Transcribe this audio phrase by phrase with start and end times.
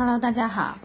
[0.00, 0.78] Hello，大家好，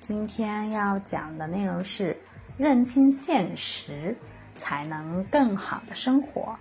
[0.00, 2.16] 今天要讲的内容是
[2.56, 4.16] 认清现实，
[4.56, 6.56] 才能更好的生活。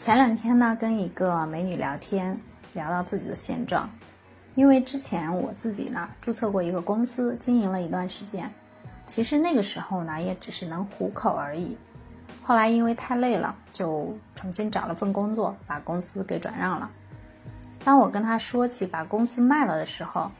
[0.00, 2.40] 前两天呢，跟一个美女聊天，
[2.72, 3.90] 聊到自己的现状，
[4.54, 8.48] 因为之前我自己呢注册过一个公司，经营了一段时间，
[9.06, 11.76] 其实那个时候呢也只是能糊口而已。
[12.44, 16.88] 后来因为太累了，就重新找了份工作，把公司给转让了。
[17.84, 20.30] 当我跟他说起把公司卖了的时候，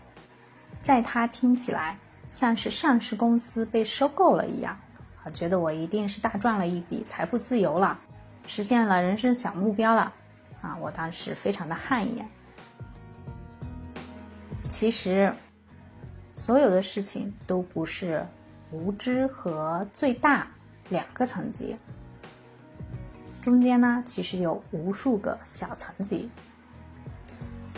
[0.83, 1.98] 在他听起来
[2.30, 4.79] 像是上市公司被收购了一样，
[5.23, 7.98] 啊，觉得我一定是大赚了一笔，财富自由了，
[8.46, 10.12] 实现了人生小目标了，
[10.60, 12.29] 啊，我当时非常的汗颜。
[14.68, 15.34] 其实，
[16.34, 18.27] 所有的事情都不是
[18.70, 20.46] 无知和最大
[20.91, 21.77] 两个层级，
[23.41, 26.29] 中间呢，其实有无数个小层级。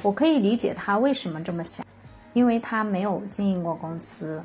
[0.02, 1.84] 我可以理解他为什么这么想，
[2.32, 4.42] 因为他没有经营过公司，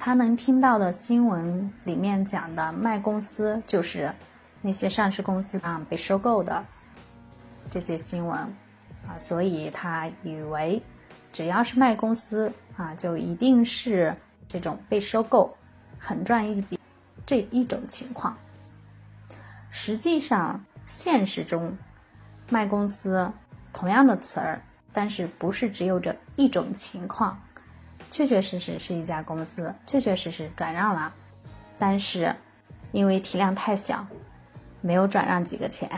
[0.00, 4.12] 他能听到的新闻里面讲的卖公司，就是
[4.60, 6.64] 那些上市公司啊被收购的
[7.70, 8.36] 这些新闻
[9.06, 10.82] 啊，所以他以为
[11.32, 14.12] 只要是卖公司啊，就一定是
[14.48, 15.56] 这种被收购
[16.00, 16.80] 很赚一笔
[17.24, 18.36] 这一种情况。
[19.70, 21.78] 实际上，现实中
[22.50, 23.30] 卖公司。
[23.78, 24.60] 同样的词儿，
[24.92, 27.40] 但是不是只有这一种情况？
[28.10, 31.14] 确确实实是一家公司，确确实实转让了，
[31.78, 32.34] 但是
[32.90, 34.04] 因为体量太小，
[34.80, 35.88] 没有转让几个钱。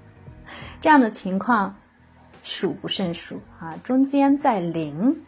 [0.80, 1.76] 这样的情况
[2.42, 3.78] 数不胜数啊！
[3.82, 5.24] 中间在零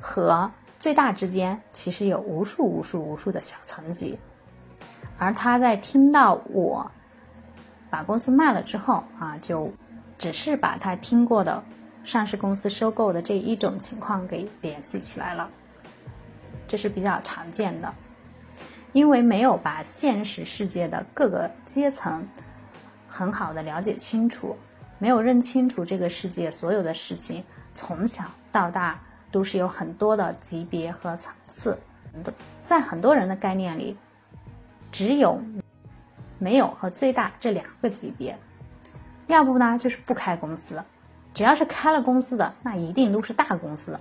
[0.00, 4.18] 和最大之间，其实有无数无数无数的小层级。
[5.18, 6.90] 而他在听到我
[7.90, 9.70] 把公司卖了之后啊，就。
[10.18, 11.64] 只是把他听过的
[12.02, 15.48] 上市公司收购的这一种情况给联系起来了，
[16.66, 17.94] 这是比较常见的，
[18.92, 22.26] 因为没有把现实世界的各个阶层
[23.08, 24.56] 很好的了解清楚，
[24.98, 31.78] 没有认清楚这个世界所有的事情从小到大都是有很多的级别和层次，
[32.62, 33.96] 在很多人的概念里，
[34.90, 35.40] 只有
[36.38, 38.36] 没有和最大这两个级别。
[39.28, 40.82] 要不呢，就是不开公司，
[41.32, 44.00] 只要是开了公司的，那一定都是大公司。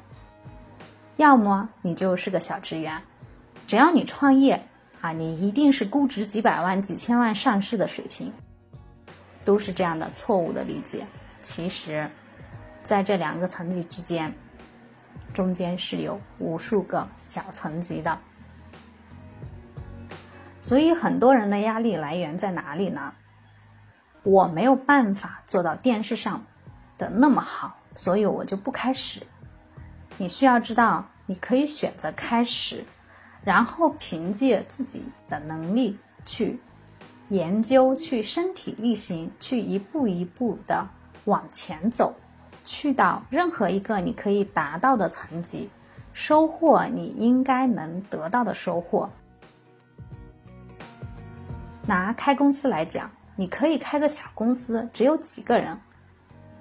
[1.18, 3.02] 要么你就是个小职员，
[3.68, 4.66] 只要你创业
[5.02, 8.32] 啊，你一定是估值几百万、几千万上市的水平，
[9.44, 11.06] 都是这样的错误的理解。
[11.42, 12.10] 其实，
[12.82, 14.34] 在这两个层级之间，
[15.34, 18.18] 中间是有无数个小层级的。
[20.62, 23.14] 所以，很多人的压力来源在哪里呢？
[24.28, 26.44] 我没有办法做到电视上
[26.98, 29.26] 的那么好，所以我就不开始。
[30.18, 32.84] 你需要知道，你可以选择开始，
[33.42, 36.60] 然后凭借自己的能力去
[37.30, 40.86] 研究、去身体力行、去一步一步的
[41.24, 42.14] 往前走，
[42.66, 45.70] 去到任何一个你可以达到的层级，
[46.12, 49.10] 收获你应该能得到的收获。
[51.86, 53.10] 拿开公司来讲。
[53.40, 55.78] 你可以开个小公司，只有几个人，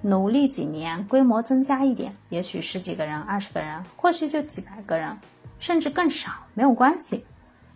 [0.02, 5.16] 努力几年，规模增加一点，也许十几个人、二十个人，或许就几百个人，
[5.58, 7.24] 甚至更少，没有关系。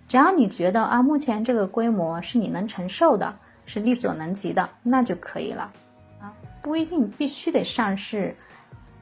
[0.07, 3.35] 只要你觉得啊，目前这个规模是你能承受的，
[3.65, 5.73] 是力所能及的，那就可以了。
[6.21, 8.37] 啊，不一定必须得上市，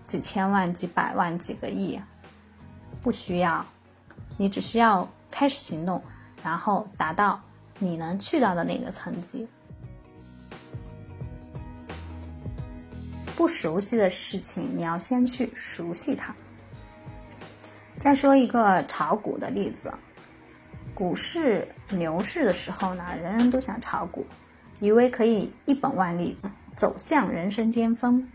[0.06, 2.00] 几千万、几百万、几个亿，
[3.03, 3.66] 不需要，
[4.37, 6.00] 你只需要开始行动，
[6.44, 7.41] 然后达到
[7.81, 9.48] 你能去到的那个层级。
[13.38, 16.34] 不熟悉的事情，你要先去熟悉它。
[17.97, 19.94] 再说一个炒股的例子，
[20.93, 24.26] 股市牛市的时候呢，人人都想炒股，
[24.81, 26.37] 以为可以一本万利，
[26.75, 28.29] 走向人生巅峰。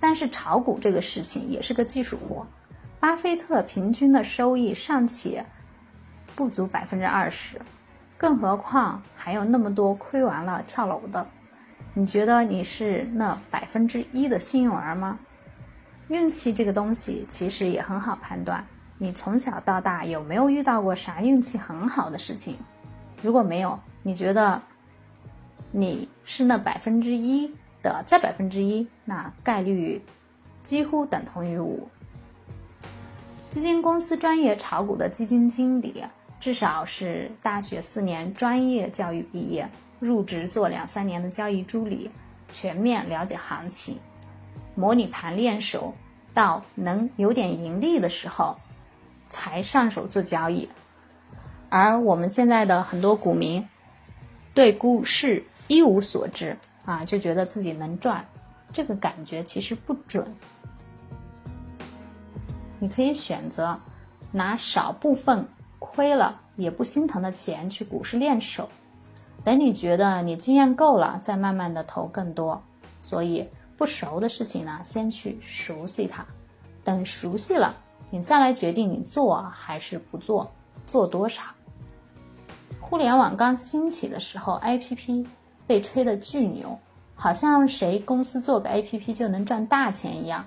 [0.00, 2.46] 但是炒股这个事情也是个技术活，
[2.98, 5.44] 巴菲特平均的收益尚且
[6.34, 7.60] 不足百分之二十，
[8.16, 11.28] 更何况还有那么多亏完了跳楼的。
[11.94, 15.18] 你觉得你是那百分之一的幸运儿吗？
[16.08, 18.64] 运气这个东西其实也很好判断。
[18.96, 22.56] 你从小到大有没有遇到过啥运气很好的事情？
[23.20, 24.62] 如果没有，你觉得
[25.70, 30.02] 你是那百分之一的再百分之一，那概率
[30.62, 31.88] 几乎等同于五。
[33.50, 36.02] 基金公司专业炒股的基金经理，
[36.40, 39.68] 至少是大学四年专业教育毕业。
[40.02, 42.10] 入职做两三年的交易助理，
[42.50, 44.00] 全面了解行情，
[44.74, 45.94] 模拟盘练手，
[46.34, 48.56] 到能有点盈利的时候
[49.28, 50.68] 才上手做交易。
[51.68, 53.64] 而我们现在的很多股民
[54.52, 58.26] 对股市一无所知啊，就觉得自己能赚，
[58.72, 60.26] 这个感觉其实不准。
[62.80, 63.78] 你可以选择
[64.32, 65.46] 拿少部分
[65.78, 68.68] 亏了也不心疼的钱去股市练手，
[69.44, 72.62] 等你觉得你经验够了，再慢慢的投更多。
[73.00, 76.24] 所以不熟的事情呢，先去熟悉它，
[76.84, 77.74] 等熟悉了，
[78.10, 80.52] 你再来决定你做还是不做，
[80.86, 81.42] 做多少。
[82.80, 85.26] 互联网刚兴起的时候，APP
[85.66, 86.78] 被吹得巨牛，
[87.16, 90.44] 好像谁公司做个 APP 就能赚大钱一样。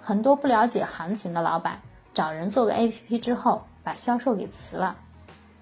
[0.00, 1.80] 很多不了解行情的老板
[2.12, 4.96] 找人做个 APP 之后，把销售给辞了。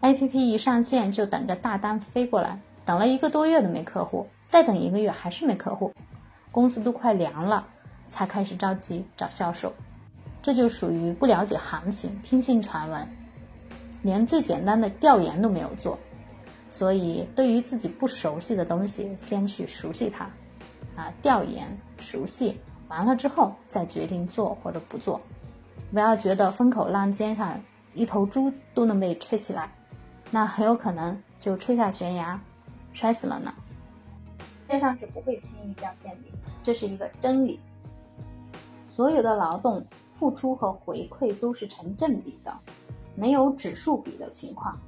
[0.00, 2.58] APP 一上线就等着大单飞过来，
[2.90, 5.94] 等了一个多月都没客户，再等一个月还是没客户，
[6.50, 7.64] 公司都快凉了，
[8.08, 9.72] 才开始着急找销售。
[10.42, 13.08] 这就属于不了解行情，听信传闻，
[14.02, 15.96] 连最简单的调研都没有做。
[16.68, 20.24] 所以，对于自己不熟悉的东西，先去熟悉它，
[20.96, 22.60] 啊，调研熟悉。
[22.88, 25.20] 完了之后再决定做或者不做，
[25.92, 27.56] 不要觉得风口浪尖上
[27.94, 29.70] 一头猪都能被吹起来，
[30.32, 32.40] 那很有可能就吹下悬崖，
[32.92, 33.52] 摔死了呢。
[34.38, 36.32] 世界上是不会轻易掉馅饼，
[36.62, 37.58] 这是一个真理。
[38.84, 42.56] 所有的劳动付出和回馈都是成正比的，
[43.14, 44.78] 没有指数比的情况，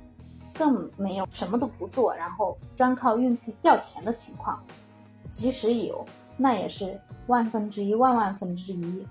[0.54, 4.62] 更没有什么都不做然后专靠运气掉钱的情况，
[5.28, 6.04] 即使有。
[6.36, 9.06] 那也是万分之一万万分之一，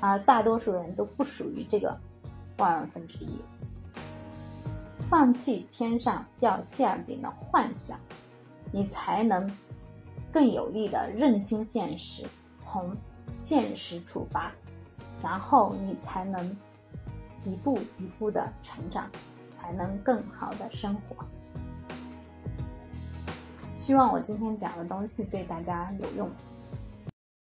[0.00, 1.96] 而大多数人都不属于这个
[2.58, 3.40] 万万分之一。
[5.08, 7.98] 放弃天上掉馅饼的幻想，
[8.72, 9.50] 你才能
[10.32, 12.24] 更有力的认清现实，
[12.58, 12.96] 从
[13.34, 14.50] 现实出发，
[15.22, 16.56] 然后你才能
[17.44, 19.08] 一步一步的成长，
[19.52, 21.24] 才能更好的生活。
[23.76, 26.30] 希望我今天讲的东西对大家有用。